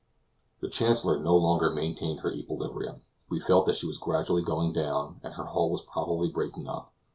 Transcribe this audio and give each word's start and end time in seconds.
The 0.61 0.67
Chancellor 0.67 1.19
no 1.19 1.37
longer 1.37 1.69
maintained 1.69 2.21
her 2.21 2.31
equilibrium; 2.31 3.03
we 3.29 3.39
felt 3.39 3.67
that 3.67 3.75
she 3.75 3.85
was 3.85 3.99
gradually 3.99 4.41
going 4.41 4.73
down, 4.73 5.19
and 5.21 5.35
her 5.35 5.45
hull 5.45 5.69
was 5.69 5.83
probably 5.83 6.27
breaking 6.27 6.67
up. 6.67 6.91